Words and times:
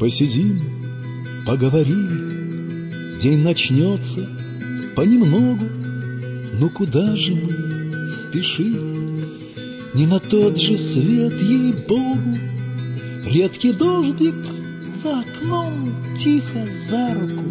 Посидим, 0.00 0.58
поговорим, 1.44 3.18
день 3.20 3.42
начнется 3.42 4.26
понемногу, 4.96 5.66
но 6.58 6.70
куда 6.70 7.14
же 7.16 7.34
мы 7.34 8.08
спешим? 8.08 9.28
Не 9.92 10.06
на 10.06 10.18
тот 10.18 10.58
же 10.58 10.78
свет, 10.78 11.38
ей-богу, 11.42 12.38
Редкий 13.26 13.74
дождик 13.74 14.36
за 14.86 15.20
окном 15.20 15.94
тихо 16.16 16.66
за 16.88 17.14
руку 17.14 17.44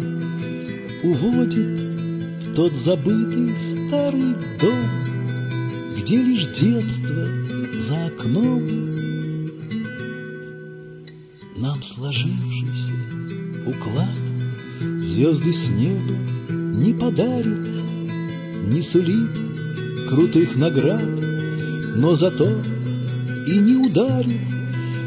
Уводит 1.04 1.78
в 1.78 2.54
тот 2.56 2.72
забытый 2.72 3.50
старый 3.60 4.34
дом, 4.60 5.94
Где 5.96 6.16
лишь 6.16 6.48
детство 6.48 7.28
за 7.74 8.06
окном. 8.06 8.89
Нам 11.60 11.82
сложившийся 11.82 12.94
уклад. 13.66 14.16
Звезды 15.02 15.52
с 15.52 15.68
неба 15.68 16.14
не 16.48 16.94
подарит, 16.94 17.68
Не 18.66 18.80
сулит 18.80 19.28
крутых 20.08 20.56
наград, 20.56 21.20
Но 21.96 22.14
зато 22.14 22.48
и 23.46 23.58
не 23.58 23.76
ударит. 23.76 24.48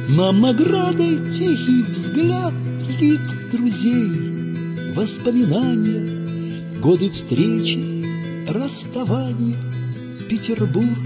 Нам 0.09 0.41
наградой 0.41 1.33
тихий 1.33 1.81
взгляд 1.81 2.53
Лик 2.99 3.51
друзей, 3.51 4.93
воспоминания, 4.93 6.77
Годы 6.79 7.09
встречи, 7.09 8.05
расставания, 8.47 9.57
Петербург, 10.29 10.99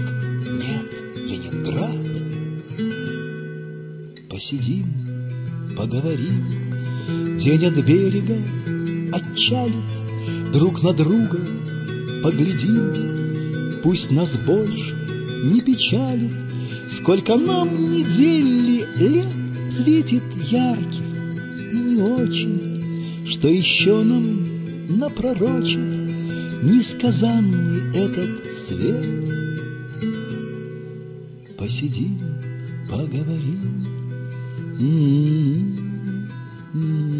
нет, 0.60 0.92
Ленинград. 1.24 1.96
Посидим, 4.28 5.07
поговорим, 5.78 7.38
День 7.38 7.64
от 7.66 7.78
берега 7.84 8.36
отчалит, 9.12 10.52
Друг 10.52 10.82
на 10.82 10.92
друга 10.92 11.38
поглядим, 12.22 13.80
Пусть 13.82 14.10
нас 14.10 14.36
больше 14.36 14.92
не 15.44 15.60
печалит, 15.60 16.34
Сколько 16.88 17.36
нам 17.36 17.92
недели 17.92 18.84
лет 18.96 19.32
Светит 19.70 20.24
ярких 20.50 21.04
и 21.70 21.76
не 21.76 22.02
очень, 22.02 23.26
Что 23.26 23.46
еще 23.48 24.02
нам 24.02 24.98
напророчит 24.98 25.96
Несказанный 26.60 27.90
этот 27.94 28.52
свет. 28.52 29.24
Посидим, 31.56 32.18
поговорим. 32.90 33.88
嗯。 36.74 37.17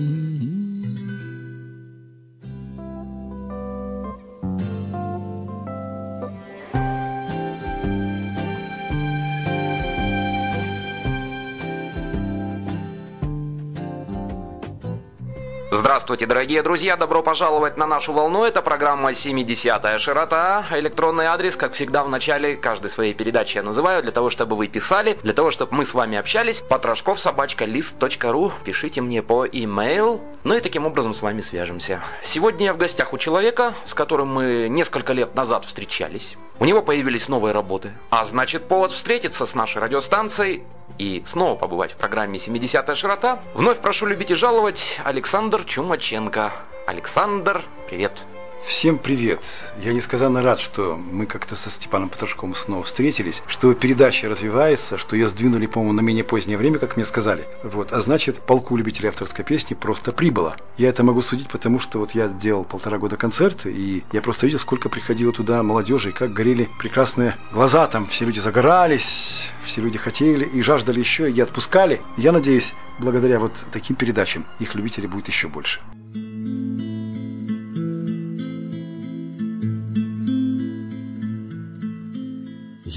Здравствуйте, 15.71 16.25
дорогие 16.25 16.63
друзья! 16.63 16.97
Добро 16.97 17.23
пожаловать 17.23 17.77
на 17.77 17.87
нашу 17.87 18.15
волну. 18.15 18.43
Это 18.43 18.63
программа 18.63 19.11
«70-я 19.11 19.99
широта». 19.99 20.65
Электронный 20.71 21.27
адрес, 21.27 21.57
как 21.57 21.75
всегда, 21.75 22.03
в 22.05 22.09
начале 22.09 22.57
каждой 22.57 22.91
своей 22.91 23.13
передачи 23.13 23.59
я 23.59 23.63
называю, 23.63 24.03
для 24.03 24.11
того, 24.11 24.31
чтобы 24.31 24.57
вы 24.57 24.69
писали, 24.69 25.19
для 25.23 25.35
того, 25.35 25.51
чтобы 25.51 25.75
мы 25.75 25.85
с 25.85 25.93
вами 25.93 26.17
общались. 26.17 26.63
Потрошков 26.63 27.21
собачка 27.21 27.67
лист.ру. 27.67 28.51
Пишите 28.65 29.03
мне 29.03 29.23
по 29.23 29.45
e-mail. 29.45 30.23
Ну 30.43 30.55
и 30.55 30.61
таким 30.61 30.87
образом 30.87 31.13
с 31.13 31.21
вами 31.21 31.43
свяжемся. 31.43 32.03
Сегодня 32.25 32.67
я 32.67 32.73
в 32.73 32.79
гостях 32.79 33.13
у 33.13 33.19
человека, 33.19 33.75
с 33.85 33.93
которым 33.93 34.29
мы 34.29 34.69
несколько 34.71 35.13
лет 35.13 35.35
назад 35.35 35.67
встречались. 35.67 36.39
У 36.61 36.65
него 36.65 36.81
появились 36.81 37.29
новые 37.29 37.53
работы. 37.53 37.93
А 38.09 38.25
значит, 38.25 38.69
повод 38.69 38.93
встретиться 38.93 39.45
с 39.45 39.55
нашей 39.55 39.83
радиостанцией 39.83 40.65
и 40.99 41.25
снова 41.27 41.57
побывать 41.57 41.93
в 41.93 41.97
программе 41.97 42.39
«70-я 42.39 42.95
широта». 42.95 43.41
Вновь 43.55 43.79
прошу 43.79 44.07
любить 44.07 44.31
и 44.31 44.35
жаловать 44.35 45.01
Александр 45.05 45.65
Чумаченко. 45.65 46.53
Александр, 46.87 47.65
привет. 47.89 48.27
Всем 48.67 48.99
привет! 48.99 49.41
Я 49.83 49.95
несказанно 49.95 50.43
рад, 50.43 50.61
что 50.61 50.97
мы 50.97 51.27
как-то 51.27 51.57
со 51.57 51.71
Степаном 51.71 52.09
Потрошковым 52.11 52.55
снова 52.55 52.83
встретились, 52.83 53.43
что 53.47 53.73
передача 53.73 54.29
развивается, 54.29 54.99
что 54.99 55.17
ее 55.17 55.29
сдвинули, 55.29 55.67
по-моему, 55.67 55.95
на 55.95 56.01
менее 56.01 56.25
позднее 56.25 56.59
время, 56.59 56.79
как 56.79 56.97
мне 56.97 57.07
сказали. 57.07 57.47
Вот, 57.63 57.93
а 57.93 58.01
значит, 58.01 58.41
полку 58.41 58.77
любителей 58.77 59.09
авторской 59.09 59.45
песни 59.45 59.75
просто 59.75 60.13
прибыло. 60.13 60.57
Я 60.77 60.89
это 60.89 61.03
могу 61.03 61.23
судить, 61.23 61.49
потому 61.49 61.81
что 61.81 61.99
вот 61.99 62.13
я 62.13 62.29
делал 62.29 62.65
полтора 62.65 62.99
года 62.99 63.17
концерты, 63.17 63.73
и 63.73 64.03
я 64.13 64.21
просто 64.21 64.47
видел, 64.47 64.59
сколько 64.59 64.89
приходило 64.89 65.33
туда 65.33 65.63
молодежи, 65.63 66.11
и 66.11 66.13
как 66.13 66.33
горели 66.33 66.69
прекрасные 66.79 67.37
глаза 67.53 67.87
там, 67.87 68.07
все 68.07 68.27
люди 68.27 68.41
загорались, 68.41 69.45
все 69.65 69.81
люди 69.81 69.99
хотели 69.99 70.45
и 70.45 70.63
жаждали 70.63 70.99
еще, 70.99 71.31
и 71.31 71.41
отпускали. 71.41 72.01
Я 72.17 72.33
надеюсь, 72.33 72.75
благодаря 72.99 73.39
вот 73.39 73.53
таким 73.73 73.97
передачам 73.97 74.47
их 74.59 74.75
любителей 74.75 75.07
будет 75.07 75.29
еще 75.29 75.49
больше. 75.49 75.81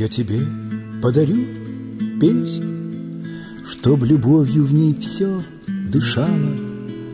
Я 0.01 0.07
тебе 0.07 0.41
подарю 0.99 1.45
песню, 2.19 3.21
Чтоб 3.69 4.03
любовью 4.03 4.65
в 4.65 4.73
ней 4.73 4.95
все 4.95 5.43
дышало, 5.67 6.55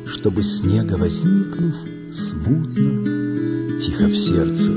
Чтобы 0.05 0.41
снега 0.41 0.93
возникнув 0.93 1.75
смутно, 2.09 3.77
Тихо 3.77 4.05
в 4.05 4.15
сердце 4.15 4.71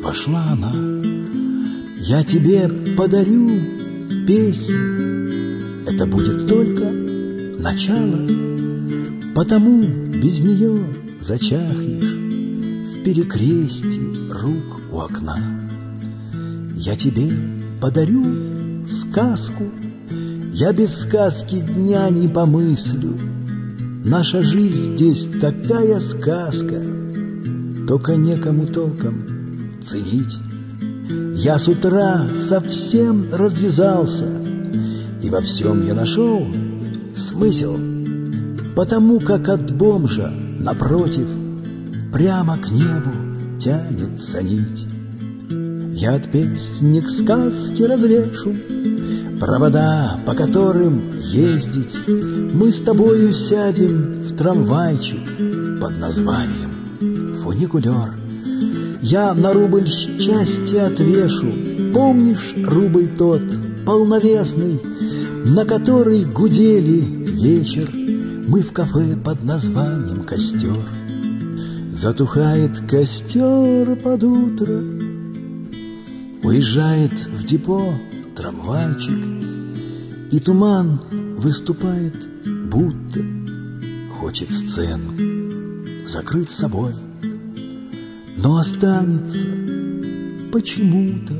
вошла 0.00 0.52
она. 0.52 0.72
Я 1.98 2.22
тебе 2.22 2.68
подарю 2.96 3.50
песню, 4.28 5.82
Это 5.88 6.06
будет 6.06 6.46
только 6.46 6.92
начало, 7.58 8.28
Потому 9.34 9.82
без 10.22 10.38
нее 10.38 10.84
зачахнешь 11.18 12.94
В 12.94 13.02
перекрестии 13.02 14.30
рук 14.30 14.80
у 14.92 15.00
окна. 15.00 15.59
Я 16.82 16.96
тебе 16.96 17.30
подарю 17.78 18.80
сказку, 18.88 19.64
Я 20.50 20.72
без 20.72 21.02
сказки 21.02 21.58
дня 21.60 22.08
не 22.08 22.26
помыслю. 22.26 23.18
Наша 24.02 24.42
жизнь 24.42 24.94
здесь 24.94 25.28
такая 25.42 26.00
сказка, 26.00 26.80
Только 27.86 28.16
некому 28.16 28.66
толком 28.66 29.76
ценить. 29.82 30.38
Я 31.36 31.58
с 31.58 31.68
утра 31.68 32.26
совсем 32.34 33.26
развязался, 33.30 34.40
И 35.22 35.28
во 35.28 35.42
всем 35.42 35.86
я 35.86 35.92
нашел 35.92 36.46
смысл, 37.14 37.76
Потому 38.74 39.20
как 39.20 39.50
от 39.50 39.70
бомжа, 39.76 40.32
напротив, 40.58 41.28
Прямо 42.10 42.56
к 42.56 42.70
небу 42.70 43.58
тянется 43.58 44.42
нить. 44.42 44.86
Я 46.00 46.14
от 46.14 46.32
песни 46.32 47.00
к 47.00 47.10
сказке 47.10 47.84
развешу. 47.84 48.54
Провода, 49.38 50.18
по 50.24 50.32
которым 50.32 51.10
ездить. 51.12 52.00
Мы 52.08 52.72
с 52.72 52.80
тобою 52.80 53.34
сядем 53.34 54.22
в 54.22 54.34
трамвайчик 54.34 55.28
Под 55.78 55.98
названием 55.98 57.34
фуникулер. 57.34 58.14
Я 59.02 59.34
на 59.34 59.52
рубль 59.52 59.90
счастья 59.90 60.86
отвешу. 60.86 61.92
Помнишь 61.92 62.54
рубль 62.64 63.08
тот, 63.08 63.42
полновесный 63.84 64.80
На 65.44 65.66
который 65.66 66.24
гудели 66.24 67.00
вечер? 67.00 67.90
Мы 68.48 68.62
в 68.62 68.72
кафе 68.72 69.18
под 69.22 69.44
названием 69.44 70.24
«Костер». 70.24 70.80
Затухает 71.92 72.78
костер 72.88 73.96
под 73.96 74.24
утро, 74.24 74.99
Уезжает 76.50 77.16
в 77.26 77.44
депо 77.44 77.94
трамвайчик, 78.34 79.24
И 80.32 80.40
туман 80.40 81.00
выступает, 81.38 82.28
будто 82.68 83.24
Хочет 84.18 84.52
сцену 84.52 85.12
закрыть 86.04 86.50
собой. 86.50 86.92
Но 88.36 88.56
останется 88.56 89.46
почему-то 90.52 91.34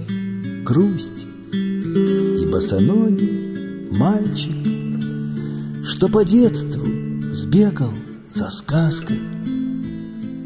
грусть 0.65 1.27
И 1.53 2.47
босоногий 2.47 3.91
мальчик, 3.91 5.89
Что 5.89 6.09
по 6.09 6.25
детству 6.25 6.87
сбегал 7.29 7.95
за 8.33 8.49
сказкой 8.49 9.19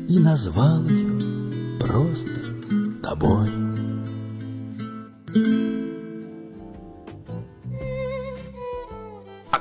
И 0.09 0.19
назвал 0.19 0.87
ее 0.89 1.79
просто 1.79 2.41
тобой. 3.03 3.64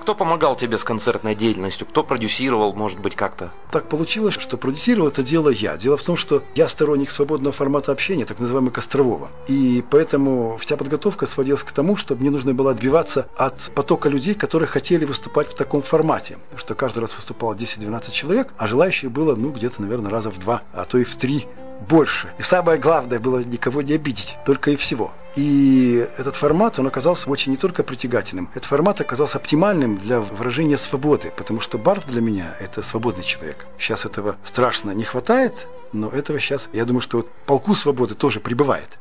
Кто 0.03 0.15
помогал 0.15 0.57
тебе 0.57 0.77
с 0.77 0.83
концертной 0.83 1.33
деятельностью? 1.33 1.87
Кто 1.87 2.03
продюсировал, 2.03 2.73
может 2.73 2.99
быть, 2.99 3.15
как-то? 3.15 3.53
Так 3.71 3.87
получилось, 3.87 4.33
что 4.37 4.57
продюсировал 4.57 5.07
это 5.07 5.23
дело 5.23 5.47
я. 5.47 5.77
Дело 5.77 5.95
в 5.95 6.03
том, 6.03 6.17
что 6.17 6.43
я 6.55 6.67
сторонник 6.67 7.09
свободного 7.09 7.53
формата 7.53 7.93
общения, 7.93 8.25
так 8.25 8.37
называемый 8.37 8.73
Кострового. 8.73 9.29
И 9.47 9.81
поэтому 9.89 10.57
вся 10.59 10.75
подготовка 10.75 11.25
сводилась 11.25 11.63
к 11.63 11.71
тому, 11.71 11.95
что 11.95 12.15
мне 12.15 12.29
нужно 12.31 12.53
было 12.53 12.71
отбиваться 12.71 13.29
от 13.37 13.71
потока 13.73 14.09
людей, 14.09 14.33
которые 14.33 14.67
хотели 14.67 15.05
выступать 15.05 15.47
в 15.47 15.55
таком 15.55 15.81
формате. 15.81 16.37
Что 16.57 16.75
каждый 16.75 16.99
раз 16.99 17.15
выступало 17.15 17.53
10-12 17.53 18.11
человек, 18.11 18.53
а 18.57 18.67
желающих 18.67 19.09
было, 19.09 19.35
ну, 19.35 19.51
где-то, 19.51 19.81
наверное, 19.81 20.11
раза 20.11 20.31
в 20.31 20.37
два, 20.37 20.63
а 20.73 20.83
то 20.83 20.97
и 20.97 21.05
в 21.05 21.15
три 21.15 21.47
больше. 21.87 22.33
И 22.39 22.41
самое 22.41 22.77
главное 22.77 23.19
было 23.19 23.39
никого 23.39 23.81
не 23.81 23.93
обидеть, 23.93 24.35
только 24.45 24.71
и 24.71 24.75
всего. 24.75 25.13
И 25.35 26.07
этот 26.17 26.35
формат, 26.35 26.77
он 26.77 26.85
оказался 26.85 27.27
очень 27.29 27.51
не 27.51 27.57
только 27.57 27.81
притягательным, 27.83 28.49
этот 28.53 28.65
формат 28.65 29.01
оказался 29.01 29.39
оптимальным 29.39 29.97
для 29.97 30.19
выражения 30.19 30.77
свободы, 30.77 31.31
потому 31.35 31.59
что 31.59 31.79
Барт 31.79 32.05
для 32.05 32.21
меня– 32.21 32.55
это 32.59 32.83
свободный 32.83 33.23
человек. 33.23 33.65
Сейчас 33.79 34.05
этого 34.05 34.35
страшно 34.45 34.91
не 34.91 35.03
хватает, 35.03 35.67
но 35.91 36.09
этого 36.09 36.39
сейчас, 36.39 36.69
я 36.71 36.85
думаю, 36.85 37.01
что 37.01 37.17
вот 37.17 37.31
полку 37.47 37.73
свободы 37.73 38.13
тоже 38.13 38.39
прибывает. 38.39 38.99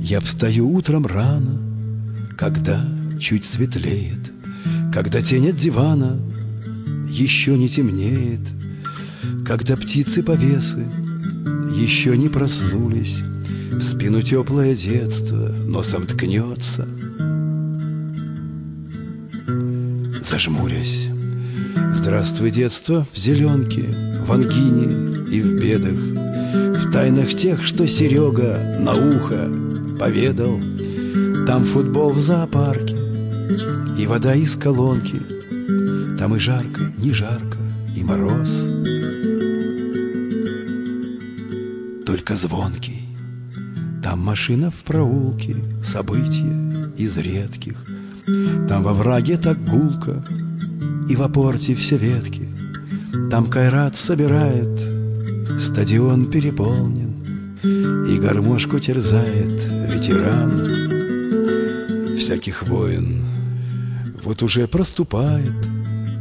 Я 0.00 0.20
встаю 0.20 0.70
утром 0.70 1.06
рано, 1.06 1.58
когда 2.38 2.82
чуть 3.20 3.44
светлеет, 3.44 4.32
когда 4.92 5.20
тень 5.20 5.50
от 5.50 5.56
дивана 5.56 6.18
еще 7.06 7.56
не 7.56 7.68
темнеет, 7.68 8.40
когда 9.52 9.76
птицы 9.76 10.22
повесы 10.22 10.86
еще 11.76 12.16
не 12.16 12.30
проснулись, 12.30 13.20
в 13.72 13.82
спину 13.82 14.22
теплое 14.22 14.74
детство 14.74 15.54
носом 15.66 16.06
ткнется. 16.06 16.88
Зажмурясь, 20.24 21.10
здравствуй, 21.92 22.50
детство, 22.50 23.06
в 23.12 23.18
зеленке, 23.18 23.84
в 24.24 24.32
ангине 24.32 25.26
и 25.30 25.42
в 25.42 25.60
бедах, 25.60 25.98
в 25.98 26.90
тайнах 26.90 27.34
тех, 27.34 27.62
что 27.62 27.86
Серега 27.86 28.78
на 28.80 28.94
ухо 28.94 29.50
поведал. 30.00 30.58
Там 31.46 31.66
футбол 31.66 32.12
в 32.12 32.18
зоопарке 32.18 32.96
и 33.98 34.06
вода 34.06 34.34
из 34.34 34.56
колонки— 34.56 35.20
там 36.18 36.36
и 36.36 36.38
жарко, 36.38 36.90
не 36.96 37.12
жарко, 37.12 37.58
и 37.94 38.02
мороз 38.02 38.71
Только 42.12 42.36
звонкий. 42.36 43.08
Там 44.02 44.18
машина 44.18 44.70
в 44.70 44.84
проулке 44.84 45.56
События 45.82 46.92
из 46.98 47.16
редких. 47.16 47.86
Там 48.68 48.82
во 48.82 48.92
враге 48.92 49.38
так 49.38 49.64
гулко 49.64 50.22
И 51.08 51.16
в 51.16 51.22
опорте 51.22 51.74
все 51.74 51.96
ветки. 51.96 52.46
Там 53.30 53.46
Кайрат 53.46 53.96
собирает 53.96 54.78
Стадион 55.58 56.30
переполнен 56.30 57.56
И 58.04 58.18
гармошку 58.18 58.78
терзает 58.78 59.66
ветеран. 59.90 60.68
Всяких 62.18 62.62
воин 62.64 63.24
Вот 64.22 64.42
уже 64.42 64.68
проступает 64.68 65.66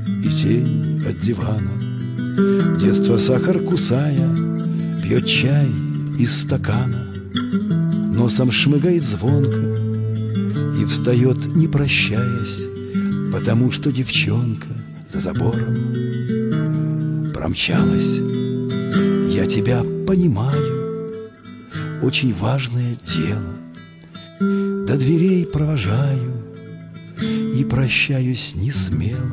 и 0.07 0.29
тень 0.29 1.03
от 1.05 1.17
дивана. 1.17 2.77
Детство 2.79 3.17
сахар 3.17 3.59
кусая, 3.59 4.51
пьет 5.01 5.27
чай 5.27 5.80
из 6.17 6.41
стакана, 6.41 7.07
Носом 8.13 8.51
шмыгает 8.51 9.03
звонко 9.03 9.59
и 10.79 10.85
встает, 10.85 11.55
не 11.55 11.67
прощаясь, 11.67 12.65
Потому 13.31 13.71
что 13.71 13.91
девчонка 13.91 14.67
за 15.11 15.21
забором 15.21 15.77
промчалась. 17.33 18.19
Я 19.29 19.45
тебя 19.45 19.83
понимаю, 20.05 21.13
очень 22.01 22.33
важное 22.33 22.97
дело. 23.07 23.55
До 24.85 24.97
дверей 24.97 25.45
провожаю 25.45 26.33
и 27.21 27.63
прощаюсь 27.63 28.53
не 28.55 28.71
смело. 28.71 29.31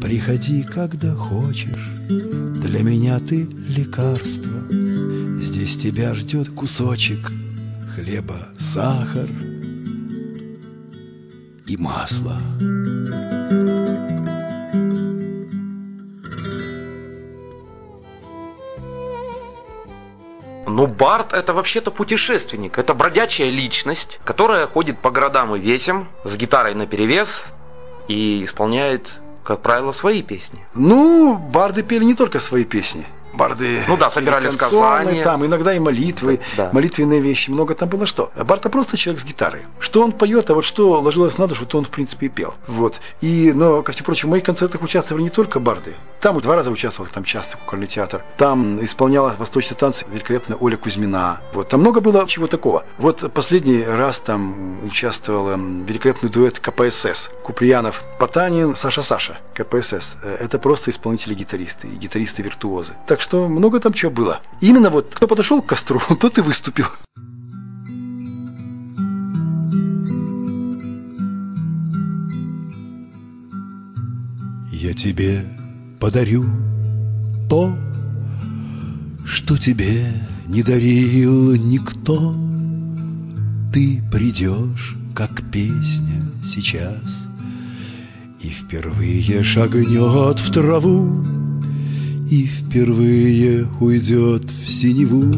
Приходи, 0.00 0.64
когда 0.64 1.14
хочешь, 1.14 1.92
для 2.08 2.82
меня 2.82 3.20
ты 3.20 3.46
лекарство. 3.68 4.81
Здесь 5.42 5.76
тебя 5.76 6.14
ждет 6.14 6.50
кусочек 6.50 7.32
хлеба, 7.96 8.50
сахар 8.60 9.28
и 11.66 11.76
масло. 11.76 12.36
Ну, 20.68 20.86
Барт 20.86 21.32
это 21.32 21.52
вообще-то 21.52 21.90
путешественник. 21.90 22.78
Это 22.78 22.94
бродячая 22.94 23.50
личность, 23.50 24.20
которая 24.24 24.68
ходит 24.68 25.00
по 25.00 25.10
городам 25.10 25.56
и 25.56 25.58
весям 25.58 26.08
с 26.22 26.36
гитарой 26.36 26.74
наперевес 26.74 27.46
и 28.06 28.44
исполняет 28.44 29.18
как 29.42 29.60
правило, 29.60 29.90
свои 29.90 30.22
песни. 30.22 30.64
Ну, 30.72 31.36
барды 31.36 31.82
пели 31.82 32.04
не 32.04 32.14
только 32.14 32.38
свои 32.38 32.62
песни 32.62 33.08
барды. 33.32 33.82
Ну 33.88 33.96
да, 33.96 34.10
собирали 34.10 34.48
сказания. 34.48 35.24
Там 35.24 35.44
иногда 35.44 35.74
и 35.74 35.78
молитвы, 35.78 36.40
да. 36.56 36.70
молитвенные 36.72 37.20
вещи. 37.20 37.50
Много 37.50 37.74
там 37.74 37.88
было 37.88 38.06
что. 38.06 38.30
А 38.36 38.44
Барта 38.44 38.68
просто 38.70 38.96
человек 38.96 39.22
с 39.22 39.24
гитарой. 39.24 39.62
Что 39.78 40.02
он 40.02 40.12
поет, 40.12 40.50
а 40.50 40.54
вот 40.54 40.64
что 40.64 41.00
ложилось 41.00 41.38
на 41.38 41.46
душу, 41.46 41.66
то 41.66 41.78
он 41.78 41.84
в 41.84 41.90
принципе 41.90 42.26
и 42.26 42.28
пел. 42.28 42.54
Вот. 42.66 43.00
И, 43.20 43.52
но, 43.54 43.82
ко 43.82 43.92
всему 43.92 44.06
прочему, 44.06 44.30
в 44.30 44.32
моих 44.32 44.44
концертах 44.44 44.82
участвовали 44.82 45.22
не 45.22 45.30
только 45.30 45.60
барды. 45.60 45.94
Там 46.20 46.40
два 46.40 46.54
раза 46.54 46.70
участвовал, 46.70 47.10
там 47.12 47.24
часто 47.24 47.56
кукольный 47.56 47.86
театр. 47.86 48.22
Там 48.36 48.84
исполняла 48.84 49.34
восточные 49.38 49.76
танцы 49.76 50.04
великолепная 50.12 50.56
Оля 50.58 50.76
Кузьмина. 50.76 51.40
Вот. 51.52 51.68
Там 51.68 51.80
много 51.80 52.00
было 52.00 52.26
чего 52.28 52.46
такого. 52.46 52.84
Вот 52.98 53.32
последний 53.32 53.82
раз 53.82 54.20
там 54.20 54.84
участвовал 54.84 55.50
эм, 55.50 55.84
великолепный 55.84 56.30
дуэт 56.30 56.60
КПСС. 56.60 57.30
Куприянов, 57.42 58.04
Потанин, 58.18 58.76
Саша 58.76 59.02
Саша. 59.02 59.38
КПСС. 59.54 60.16
Э, 60.22 60.36
это 60.40 60.58
просто 60.58 60.90
исполнители-гитаристы 60.90 61.88
и 61.88 61.96
гитаристы-виртуозы. 61.96 62.92
Так 63.06 63.20
что 63.22 63.48
много 63.48 63.78
там 63.78 63.92
чего 63.92 64.10
было. 64.10 64.40
Именно 64.60 64.90
вот 64.90 65.14
кто 65.14 65.26
подошел 65.28 65.62
к 65.62 65.66
костру, 65.66 66.00
тот 66.20 66.38
и 66.38 66.40
выступил. 66.40 66.86
Я 74.72 74.92
тебе 74.94 75.46
подарю 76.00 76.44
то, 77.48 77.72
что 79.24 79.56
тебе 79.56 80.04
не 80.48 80.64
дарил 80.64 81.54
никто. 81.54 82.34
Ты 83.72 84.02
придешь, 84.10 84.96
как 85.14 85.48
песня 85.50 86.22
сейчас, 86.44 87.28
И 88.40 88.48
впервые 88.48 89.44
шагнет 89.44 90.40
в 90.40 90.50
траву 90.50 91.31
и 92.32 92.46
впервые 92.46 93.68
уйдет 93.78 94.50
в 94.50 94.66
синеву 94.66 95.30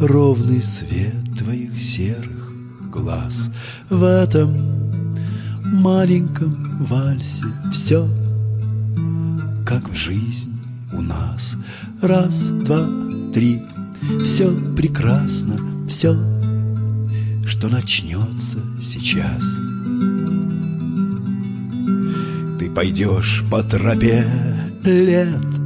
Ровный 0.00 0.64
свет 0.64 1.14
твоих 1.38 1.80
серых 1.80 2.52
глаз. 2.90 3.50
В 3.88 4.02
этом 4.02 5.22
маленьком 5.62 6.84
вальсе 6.86 7.44
все 7.70 8.08
Как 9.64 9.88
в 9.88 9.94
жизни 9.94 10.58
у 10.92 11.02
нас. 11.02 11.54
Раз, 12.02 12.48
два, 12.48 12.84
три. 13.32 13.62
Все 14.24 14.50
прекрасно, 14.74 15.86
все 15.86 16.16
Что 17.46 17.68
начнется 17.68 18.58
сейчас. 18.82 19.44
Ты 22.58 22.68
пойдешь 22.70 23.44
по 23.48 23.62
тропе 23.62 24.26
лет 24.84 25.60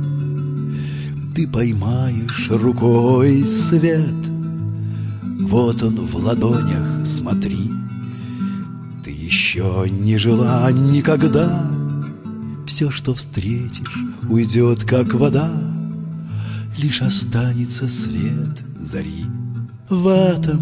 ты 1.35 1.49
поймаешь 1.49 2.49
рукой 2.49 3.45
свет. 3.45 4.29
Вот 5.41 5.83
он 5.83 5.97
в 5.97 6.15
ладонях, 6.17 7.05
смотри, 7.05 7.71
Ты 9.03 9.11
еще 9.11 9.87
не 9.91 10.17
жила 10.17 10.71
никогда. 10.71 11.69
Все, 12.67 12.91
что 12.91 13.15
встретишь, 13.15 13.99
уйдет, 14.29 14.85
как 14.85 15.13
вода, 15.15 15.51
Лишь 16.79 17.03
останется 17.03 17.89
свет 17.89 18.63
зари. 18.79 19.25
В 19.89 20.07
этом 20.07 20.61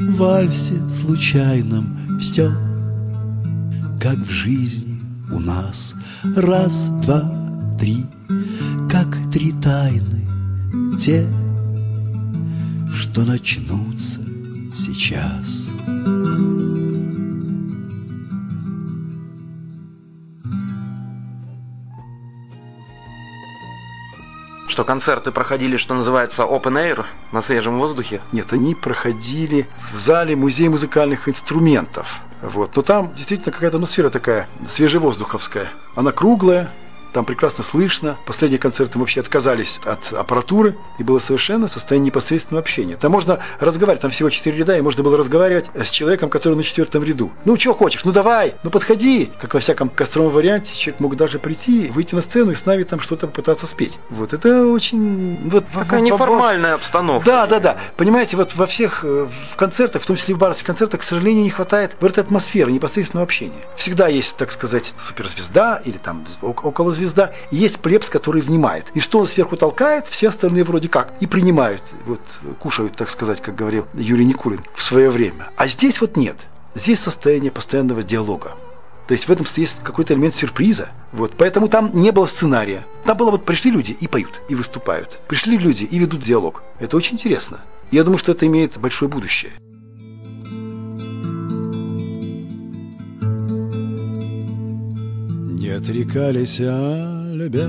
вальсе 0.00 0.80
случайном 0.90 2.18
все, 2.18 2.50
Как 4.00 4.18
в 4.18 4.30
жизни 4.30 4.97
у 5.30 5.38
нас 5.38 5.94
раз, 6.36 6.88
два, 7.02 7.22
три— 7.78 8.06
как 8.90 9.30
три 9.30 9.52
тайны, 9.52 10.26
те, 10.98 11.26
что 12.94 13.22
начнутся 13.24 14.20
сейчас. 14.74 15.70
Что 24.68 24.84
концерты 24.84 25.32
проходили, 25.32 25.76
что 25.76 25.94
называется, 25.94 26.44
open 26.44 26.74
air, 26.74 27.04
на 27.32 27.42
свежем 27.42 27.78
воздухе? 27.78 28.22
Нет, 28.32 28.52
они 28.52 28.74
проходили 28.74 29.68
в 29.92 29.96
зале 29.96 30.34
Музея 30.34 30.70
музыкальных 30.70 31.28
инструментов. 31.28 32.22
Вот. 32.42 32.76
Но 32.76 32.82
там 32.82 33.12
действительно 33.14 33.52
какая-то 33.52 33.76
атмосфера 33.76 34.10
такая 34.10 34.48
свежевоздуховская. 34.68 35.70
Она 35.94 36.12
круглая, 36.12 36.70
там 37.12 37.24
прекрасно 37.24 37.64
слышно. 37.64 38.16
Последние 38.26 38.58
концерты 38.58 38.98
мы 38.98 39.02
вообще 39.02 39.20
отказались 39.20 39.80
от 39.84 40.12
аппаратуры, 40.12 40.76
и 40.98 41.02
было 41.02 41.18
совершенно 41.18 41.68
состояние 41.68 42.06
непосредственного 42.06 42.60
общения. 42.60 42.96
Там 42.96 43.12
можно 43.12 43.40
разговаривать, 43.60 44.02
там 44.02 44.10
всего 44.10 44.30
четыре 44.30 44.58
ряда, 44.58 44.76
и 44.76 44.80
можно 44.80 45.02
было 45.02 45.16
разговаривать 45.16 45.66
с 45.74 45.90
человеком, 45.90 46.30
который 46.30 46.54
на 46.54 46.62
четвертом 46.62 47.02
ряду. 47.04 47.30
Ну, 47.44 47.56
что 47.56 47.74
хочешь, 47.74 48.04
ну 48.04 48.12
давай, 48.12 48.54
ну 48.62 48.70
подходи. 48.70 49.30
Как 49.40 49.54
во 49.54 49.60
всяком 49.60 49.88
костровом 49.88 50.32
варианте, 50.32 50.76
человек 50.76 51.00
мог 51.00 51.16
даже 51.16 51.38
прийти, 51.38 51.88
выйти 51.88 52.14
на 52.14 52.20
сцену 52.20 52.52
и 52.52 52.54
с 52.54 52.64
нами 52.66 52.82
там 52.82 53.00
что-то 53.00 53.26
пытаться 53.26 53.66
спеть. 53.66 53.98
Вот 54.10 54.32
это 54.32 54.66
очень... 54.66 55.48
Вот, 55.48 55.64
Такая 55.72 56.00
неформальная 56.00 56.74
обстановка. 56.74 57.24
Да, 57.26 57.46
да, 57.46 57.60
да. 57.60 57.76
Понимаете, 57.96 58.36
вот 58.36 58.54
во 58.54 58.66
всех 58.66 59.04
э, 59.04 59.28
в 59.52 59.56
концертах, 59.56 60.02
в 60.02 60.06
том 60.06 60.16
числе 60.16 60.34
в 60.34 60.38
барских 60.38 60.66
концертах, 60.66 61.00
к 61.00 61.02
сожалению, 61.02 61.44
не 61.44 61.50
хватает 61.50 61.96
вот 62.00 62.12
этой 62.12 62.20
атмосферы, 62.20 62.72
непосредственного 62.72 63.24
общения. 63.24 63.62
Всегда 63.76 64.08
есть, 64.08 64.36
так 64.36 64.52
сказать, 64.52 64.92
суперзвезда 64.98 65.80
или 65.84 65.98
там 65.98 66.24
около 66.42 66.92
звезда, 66.98 67.32
и 67.50 67.56
есть 67.56 67.78
плебс, 67.78 68.08
который 68.10 68.42
внимает. 68.42 68.86
И 68.94 69.00
что 69.00 69.20
он 69.20 69.26
сверху 69.26 69.56
толкает, 69.56 70.06
все 70.06 70.28
остальные 70.28 70.64
вроде 70.64 70.88
как 70.88 71.14
и 71.20 71.26
принимают, 71.26 71.82
вот 72.06 72.20
кушают, 72.58 72.96
так 72.96 73.10
сказать, 73.10 73.40
как 73.40 73.54
говорил 73.54 73.86
Юрий 73.94 74.26
Никулин 74.26 74.60
в 74.74 74.82
свое 74.82 75.10
время. 75.10 75.48
А 75.56 75.66
здесь 75.66 76.00
вот 76.00 76.16
нет. 76.16 76.36
Здесь 76.74 77.00
состояние 77.00 77.50
постоянного 77.50 78.02
диалога. 78.02 78.56
То 79.08 79.12
есть 79.12 79.26
в 79.26 79.32
этом 79.32 79.46
есть 79.56 79.82
какой-то 79.82 80.12
элемент 80.12 80.34
сюрприза. 80.34 80.90
Вот. 81.12 81.32
Поэтому 81.38 81.68
там 81.68 81.90
не 81.94 82.10
было 82.10 82.26
сценария. 82.26 82.86
Там 83.04 83.16
было 83.16 83.30
вот 83.30 83.46
пришли 83.46 83.70
люди 83.70 83.96
и 83.98 84.06
поют, 84.06 84.42
и 84.50 84.54
выступают. 84.54 85.18
Пришли 85.28 85.56
люди 85.56 85.84
и 85.84 85.98
ведут 85.98 86.22
диалог. 86.22 86.62
Это 86.78 86.96
очень 86.96 87.14
интересно. 87.14 87.60
Я 87.90 88.04
думаю, 88.04 88.18
что 88.18 88.32
это 88.32 88.46
имеет 88.46 88.76
большое 88.76 89.10
будущее. 89.10 89.52
Не 95.68 95.74
отрекались, 95.74 96.60
а 96.62 97.30
любя? 97.34 97.68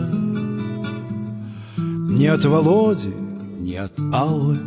Ни 1.77 2.27
от 2.27 2.45
Володи, 2.45 3.13
ни 3.59 3.75
от 3.75 3.91
Аллы 4.13 4.57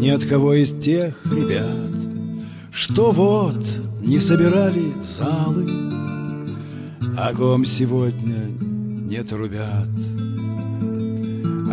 Ни 0.00 0.08
от 0.08 0.24
кого 0.24 0.54
из 0.54 0.70
тех 0.70 1.14
ребят 1.26 2.00
Что 2.72 3.10
вот 3.10 3.62
не 4.00 4.18
собирали 4.18 4.90
залы 5.04 5.92
О 7.18 7.34
ком 7.34 7.66
сегодня 7.66 8.38
не 9.10 9.22
трубят. 9.22 9.90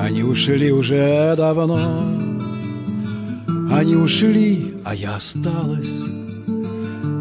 Они 0.02 0.22
ушли 0.22 0.70
уже 0.70 1.34
давно 1.38 2.04
Они 3.72 3.96
ушли, 3.96 4.74
а 4.84 4.94
я 4.94 5.16
осталась. 5.16 6.04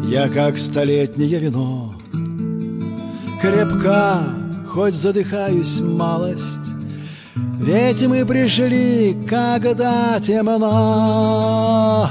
Я 0.09 0.27
как 0.27 0.57
столетнее 0.57 1.39
вино 1.39 1.86
крепка, 3.41 4.23
хоть 4.67 4.95
задыхаюсь 4.95 5.79
малость. 5.81 6.73
Ведь 7.59 8.05
мы 8.07 8.25
пришли, 8.25 9.17
когда 9.27 10.19
темно, 10.19 12.09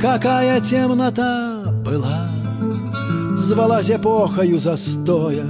какая 0.00 0.60
темнота 0.60 1.62
была, 1.84 2.28
звалась 3.36 3.90
эпохою 3.90 4.58
застоя, 4.58 5.46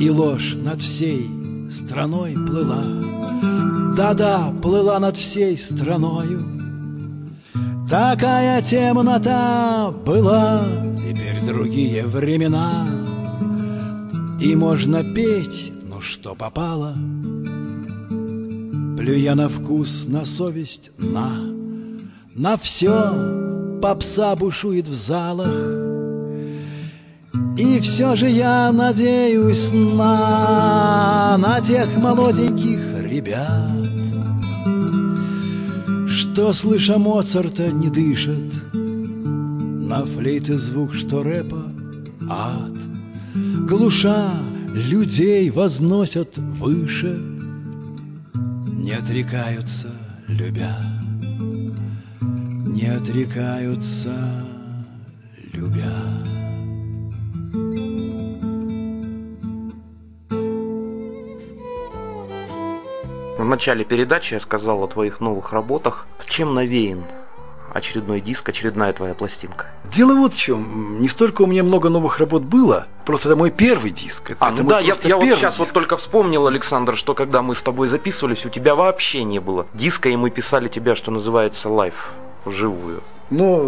и 0.00 0.10
ложь 0.10 0.54
над 0.54 0.80
всей 0.80 1.30
страной 1.70 2.32
плыла. 2.34 2.84
Да-да, 3.96 4.52
плыла 4.62 4.98
над 4.98 5.16
всей 5.16 5.56
страною. 5.56 6.42
Такая 7.88 8.60
темнота 8.62 9.90
была, 10.04 10.64
теперь 10.98 11.44
другие 11.46 12.04
времена— 12.06 12.86
и 14.40 14.54
можно 14.54 15.02
петь, 15.02 15.72
но 15.88 16.00
что 16.00 16.34
попало? 16.34 16.94
Плюя 18.96 19.34
на 19.34 19.48
вкус, 19.48 20.06
на 20.08 20.24
совесть, 20.24 20.90
на 20.98 21.38
На 22.34 22.56
все 22.56 23.78
попса 23.80 24.36
бушует 24.36 24.88
в 24.88 24.92
залах. 24.92 25.54
И 27.58 27.80
все 27.80 28.16
же 28.16 28.28
я 28.28 28.70
надеюсь 28.72 29.70
на 29.72 31.38
На 31.38 31.60
тех 31.62 31.96
молоденьких 31.96 33.02
ребят 33.02 33.70
Что, 36.08 36.52
слыша 36.52 36.98
Моцарта, 36.98 37.70
не 37.70 37.88
дышат. 37.88 38.74
На 38.74 40.04
флейты 40.04 40.58
звук, 40.58 40.92
что 40.92 41.22
рэпа 41.22 41.62
ад 42.28 42.95
глуша 43.58 44.32
людей 44.72 45.50
возносят 45.50 46.36
выше, 46.38 47.18
Не 48.34 48.92
отрекаются, 48.92 49.90
любя, 50.28 50.76
не 52.20 52.86
отрекаются, 52.86 54.44
любя. 55.52 55.92
В 63.38 63.44
начале 63.44 63.84
передачи 63.84 64.34
я 64.34 64.40
сказал 64.40 64.82
о 64.82 64.88
твоих 64.88 65.20
новых 65.20 65.52
работах. 65.52 66.06
Чем 66.28 66.54
навеян 66.54 67.04
очередной 67.76 68.20
диск, 68.20 68.48
очередная 68.48 68.92
твоя 68.92 69.14
пластинка? 69.14 69.66
Дело 69.92 70.14
вот 70.14 70.34
в 70.34 70.38
чем. 70.38 71.00
Не 71.00 71.08
столько 71.08 71.42
у 71.42 71.46
меня 71.46 71.62
много 71.62 71.88
новых 71.88 72.18
работ 72.18 72.42
было, 72.42 72.86
просто 73.04 73.28
это 73.28 73.36
мой 73.36 73.50
первый 73.50 73.90
диск. 73.90 74.32
Это, 74.32 74.46
а, 74.46 74.50
ну 74.50 74.64
да, 74.64 74.80
я, 74.80 74.96
я 75.02 75.16
вот 75.16 75.24
сейчас 75.26 75.54
диск. 75.54 75.58
вот 75.58 75.72
только 75.72 75.96
вспомнил, 75.96 76.46
Александр, 76.46 76.96
что 76.96 77.14
когда 77.14 77.42
мы 77.42 77.54
с 77.54 77.62
тобой 77.62 77.88
записывались, 77.88 78.44
у 78.44 78.48
тебя 78.48 78.74
вообще 78.74 79.24
не 79.24 79.38
было 79.38 79.66
диска, 79.74 80.08
и 80.08 80.16
мы 80.16 80.30
писали 80.30 80.68
тебя, 80.68 80.94
что 80.94 81.10
называется, 81.10 81.68
live, 81.68 81.94
вживую. 82.44 83.02
Но 83.30 83.58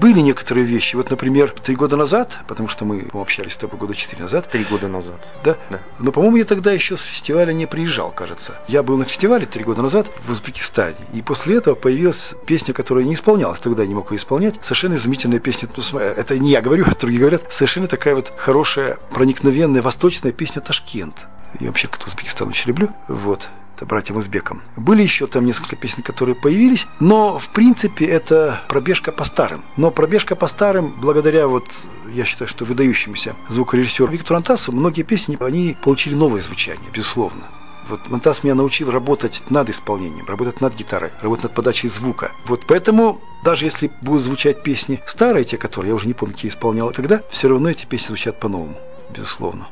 были 0.00 0.20
некоторые 0.20 0.64
вещи. 0.64 0.96
Вот, 0.96 1.10
например, 1.10 1.54
три 1.64 1.74
года 1.74 1.96
назад, 1.96 2.38
потому 2.46 2.68
что 2.68 2.84
мы 2.84 3.08
общались 3.12 3.52
с 3.52 3.56
тобой 3.56 3.78
года 3.78 3.94
четыре 3.94 4.22
назад. 4.22 4.48
Три 4.50 4.64
года 4.64 4.88
назад. 4.88 5.28
Да? 5.42 5.56
Да. 5.70 5.80
Но, 5.98 6.12
по-моему, 6.12 6.36
я 6.36 6.44
тогда 6.44 6.72
еще 6.72 6.96
с 6.96 7.02
фестиваля 7.02 7.52
не 7.52 7.66
приезжал, 7.66 8.10
кажется. 8.12 8.58
Я 8.68 8.82
был 8.82 8.96
на 8.96 9.04
фестивале 9.04 9.46
три 9.46 9.64
года 9.64 9.82
назад 9.82 10.06
в 10.22 10.30
Узбекистане. 10.30 10.96
И 11.12 11.22
после 11.22 11.56
этого 11.56 11.74
появилась 11.74 12.32
песня, 12.46 12.72
которая 12.74 13.04
не 13.04 13.14
исполнялась. 13.14 13.60
Тогда 13.60 13.82
я 13.82 13.88
не 13.88 13.94
мог 13.94 14.10
ее 14.12 14.18
исполнять. 14.18 14.54
Совершенно 14.62 14.94
изумительная 14.94 15.40
песня. 15.40 15.68
Это 15.98 16.38
не 16.38 16.50
я 16.50 16.60
говорю, 16.60 16.84
а 16.90 16.94
другие 16.94 17.20
говорят. 17.20 17.42
Совершенно 17.50 17.86
такая 17.86 18.14
вот 18.14 18.32
хорошая, 18.36 18.98
проникновенная, 19.10 19.82
восточная 19.82 20.32
песня 20.32 20.60
«Ташкент». 20.60 21.16
Я 21.60 21.68
вообще 21.68 21.86
как 21.86 22.04
Узбекистан 22.06 22.48
очень 22.48 22.68
люблю. 22.68 22.90
Вот 23.08 23.48
братьям 23.82 24.16
Узбекам. 24.18 24.62
Были 24.76 25.02
еще 25.02 25.26
там 25.26 25.44
несколько 25.44 25.76
песен, 25.76 26.02
которые 26.02 26.34
появились, 26.34 26.86
но 27.00 27.38
в 27.38 27.48
принципе 27.48 28.06
это 28.06 28.62
пробежка 28.68 29.12
по 29.12 29.24
старым. 29.24 29.62
Но 29.76 29.90
пробежка 29.90 30.36
по 30.36 30.46
старым, 30.46 30.94
благодаря 31.00 31.48
вот, 31.48 31.64
я 32.12 32.24
считаю, 32.24 32.48
что 32.48 32.64
выдающемуся 32.64 33.34
звукорежиссеру 33.48 34.10
Виктору 34.12 34.36
Антасу, 34.36 34.72
многие 34.72 35.02
песни, 35.02 35.36
они 35.40 35.76
получили 35.82 36.14
новое 36.14 36.40
звучание, 36.40 36.88
безусловно. 36.92 37.42
Вот 37.88 38.08
Монтас 38.08 38.42
меня 38.42 38.54
научил 38.54 38.90
работать 38.90 39.42
над 39.50 39.68
исполнением, 39.68 40.26
работать 40.26 40.60
над 40.60 40.74
гитарой, 40.74 41.10
работать 41.20 41.44
над 41.44 41.54
подачей 41.54 41.88
звука. 41.88 42.32
Вот 42.46 42.62
поэтому, 42.66 43.20
даже 43.44 43.66
если 43.66 43.90
будут 44.00 44.22
звучать 44.22 44.62
песни 44.62 45.02
старые, 45.06 45.44
те, 45.44 45.58
которые 45.58 45.90
я 45.90 45.94
уже 45.94 46.06
не 46.06 46.14
помню, 46.14 46.34
какие 46.34 46.50
исполнял 46.50 46.90
тогда, 46.92 47.22
все 47.30 47.48
равно 47.48 47.70
эти 47.70 47.84
песни 47.84 48.08
звучат 48.08 48.40
по-новому, 48.40 48.76
безусловно. 49.14 49.68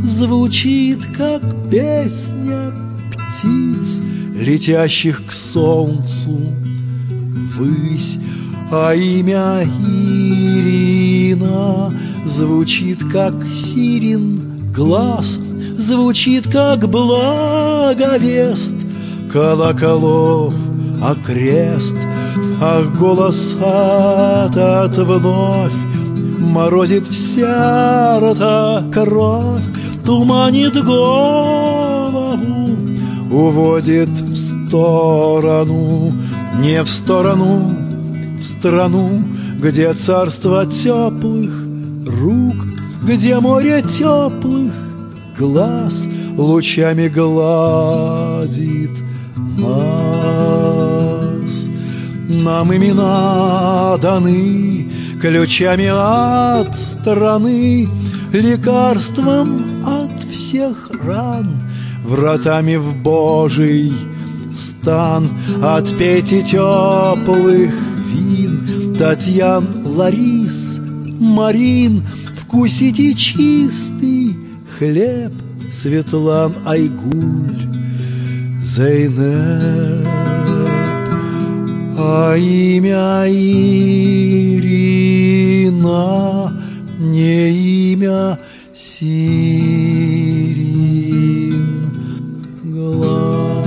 Звучит 0.02 1.06
как 1.16 1.40
песня 1.70 2.70
птиц 3.12 4.02
Летящих 4.35 5.25
к 5.25 5.32
солнцу 5.32 6.38
ввысь. 7.08 8.18
А 8.70 8.92
имя 8.92 9.64
Ирина 9.64 10.78
Звучит 12.26 13.02
как 13.11 13.49
сирен 13.49 14.70
глаз 14.70 15.40
Звучит 15.78 16.46
как 16.52 16.90
благовест. 16.90 18.75
Колоколов 19.32 20.75
а 21.03 21.15
крест 21.15 21.97
Ах, 22.61 22.95
голос 22.99 23.57
этот 23.61 24.97
вновь 24.99 25.73
Морозит 26.38 27.07
в 27.07 27.15
сердце 27.15 28.85
кровь, 28.93 29.65
Туманит 30.05 30.83
голову, 30.85 32.76
Уводит 33.31 34.09
в 34.09 34.35
сторону, 34.35 36.12
Не 36.61 36.83
в 36.83 36.88
сторону, 36.88 37.75
в 38.38 38.43
страну, 38.43 39.23
Где 39.61 39.93
царство 39.93 40.65
теплых 40.67 41.67
рук, 42.07 42.57
Где 43.03 43.38
море 43.41 43.83
теплых 43.83 44.73
глаз 45.37 46.07
Лучами 46.37 47.09
гладит 47.09 48.93
нас. 49.57 51.17
Нам 52.29 52.75
имена 52.75 53.97
даны 53.99 54.91
ключами 55.21 55.89
от 55.91 56.77
страны, 56.77 57.89
лекарством 58.33 59.63
от 59.85 60.25
всех 60.25 60.91
ран, 61.03 61.47
вратами 62.05 62.77
в 62.77 62.95
Божий 63.03 63.93
стан, 64.53 65.29
отпейте 65.63 66.43
теплых 66.43 67.75
вин, 67.99 68.95
Татьян, 68.99 69.67
Ларис, 69.85 70.79
Марин, 71.21 72.03
вкусите 72.41 73.15
чистый 73.15 74.37
хлеб, 74.79 75.33
Светлан 75.71 76.55
Айгуль, 76.65 77.75
Зейнеп, 78.66 80.06
а 81.96 82.35
имя 82.37 83.28
Ирина 83.28 84.73
не 86.99 87.50
имя 87.92 88.38
Сирин 88.75 89.06
глаз. 92.64 93.65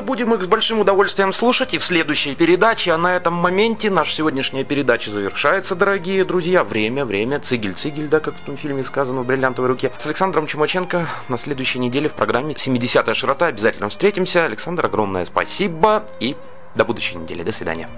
Мы 0.00 0.06
будем 0.06 0.32
их 0.32 0.42
с 0.42 0.46
большим 0.46 0.80
удовольствием 0.80 1.30
слушать 1.30 1.74
и 1.74 1.78
в 1.78 1.84
следующей 1.84 2.34
передаче. 2.34 2.92
А 2.92 2.96
на 2.96 3.16
этом 3.16 3.34
моменте 3.34 3.90
наша 3.90 4.14
сегодняшняя 4.14 4.64
передача 4.64 5.10
завершается, 5.10 5.74
дорогие 5.74 6.24
друзья. 6.24 6.64
Время, 6.64 7.04
время, 7.04 7.38
цигель-цигель, 7.38 8.08
да, 8.08 8.18
как 8.18 8.34
в 8.34 8.40
том 8.40 8.56
фильме 8.56 8.82
сказано, 8.82 9.20
в 9.20 9.26
бриллиантовой 9.26 9.68
руке. 9.68 9.92
С 9.98 10.06
Александром 10.06 10.46
Чумаченко 10.46 11.06
на 11.28 11.36
следующей 11.36 11.80
неделе 11.80 12.08
в 12.08 12.14
программе 12.14 12.54
70-я 12.54 13.12
широта. 13.12 13.48
Обязательно 13.48 13.90
встретимся. 13.90 14.46
Александр, 14.46 14.86
огромное 14.86 15.26
спасибо 15.26 16.04
и 16.18 16.34
до 16.74 16.86
будущей 16.86 17.16
недели. 17.16 17.42
До 17.42 17.52
свидания. 17.52 17.90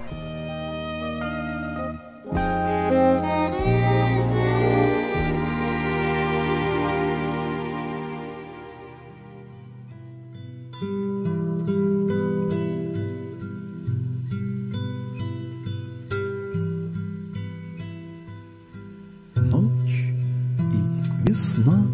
Весна, 21.33 21.85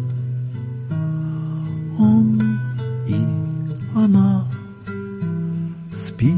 он 1.98 2.40
и 3.06 3.16
она 3.96 4.46
спит 5.94 6.36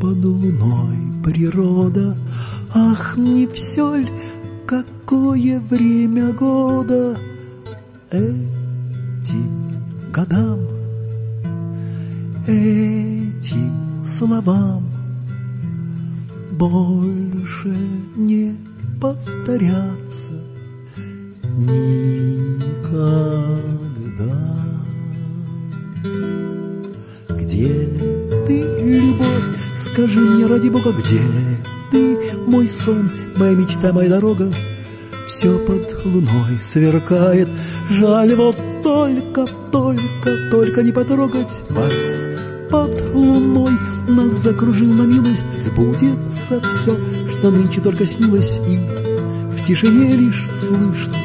под 0.00 0.24
луной 0.24 0.98
природа. 1.24 2.16
Ах, 2.74 3.16
не 3.16 3.46
все 3.48 3.96
ль, 3.96 4.06
какое 4.66 5.60
время 5.60 6.32
года 6.32 7.18
этим 8.10 9.74
годам, 10.12 10.60
этим 12.46 14.04
словам 14.06 14.84
больше 16.52 17.76
не 18.16 18.56
повторяться 19.00 20.01
никогда. 22.92 24.34
Где 27.30 27.88
ты, 28.46 28.62
любовь, 28.80 29.58
скажи 29.76 30.18
мне 30.18 30.46
ради 30.46 30.68
Бога, 30.68 30.92
где 30.92 31.22
ты, 31.90 32.36
мой 32.46 32.68
сон, 32.68 33.10
моя 33.36 33.54
мечта, 33.54 33.92
моя 33.92 34.08
дорога? 34.10 34.50
Все 35.28 35.58
под 35.58 36.04
луной 36.04 36.58
сверкает, 36.62 37.48
жаль 37.90 38.34
вот 38.34 38.56
только, 38.82 39.46
только, 39.70 40.50
только 40.50 40.82
не 40.82 40.92
потрогать 40.92 41.50
вальс 41.70 42.22
под 42.70 43.14
луной 43.14 43.72
нас 44.08 44.32
закружил 44.42 44.92
на 44.94 45.02
милость, 45.02 45.64
сбудется 45.64 46.60
все, 46.60 46.96
что 47.36 47.50
нынче 47.50 47.80
только 47.80 48.06
снилось, 48.06 48.60
и 48.66 48.76
в 48.76 49.66
тишине 49.66 50.12
лишь 50.12 50.48
слышно 50.58 51.21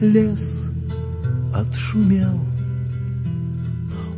лес 0.00 0.68
отшумел, 1.54 2.40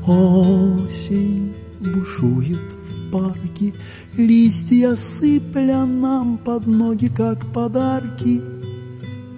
осень 0.07 1.55
бушует 1.81 2.59
в 2.59 3.11
парке, 3.13 3.75
листья 4.17 4.97
сыпля 4.97 5.85
нам 5.87 6.39
под 6.39 6.67
ноги, 6.67 7.09
как 7.09 7.47
подарки, 7.53 8.41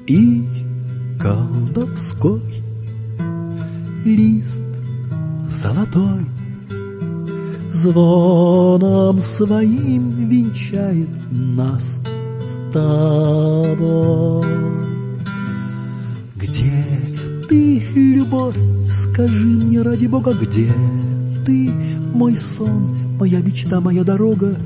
и 0.07 0.45
колдовской 1.21 2.41
лист 4.05 4.63
золотой 5.49 6.25
звоном 7.75 9.21
своим 9.21 10.29
венчает 10.29 11.09
нас 11.31 12.00
тобой. 12.73 14.47
Где 16.37 16.85
ты, 17.49 17.79
любовь, 17.95 18.57
скажи 18.89 19.35
мне 19.35 19.83
ради 19.83 20.07
Бога, 20.07 20.33
где 20.33 20.73
ты, 21.45 21.71
мой 22.15 22.37
сон, 22.37 23.17
моя 23.19 23.41
мечта, 23.41 23.81
моя 23.81 24.05
дорога, 24.05 24.57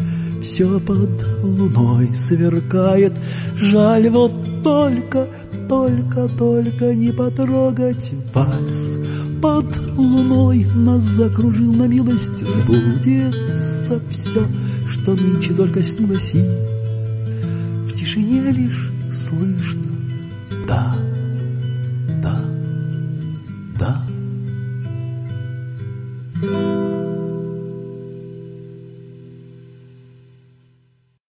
все 0.42 0.78
под 0.80 1.26
луной 1.42 2.14
сверкает, 2.14 3.14
жаль 3.56 4.08
вот 4.10 4.34
только, 4.62 5.28
только, 5.68 6.28
только 6.28 6.94
не 6.94 7.12
потрогать 7.12 8.12
вальс. 8.32 8.98
Под 9.40 9.76
луной 9.96 10.66
нас 10.74 11.02
закружил 11.02 11.72
на 11.72 11.86
милость, 11.86 12.38
сбудется 12.38 14.00
все, 14.10 14.46
что 14.90 15.14
нынче 15.14 15.54
только 15.54 15.82
снилось, 15.82 16.34
и 16.34 16.73
тишине 18.04 18.50
лишь 18.50 18.92
слышно 19.14 19.82
да. 20.66 20.94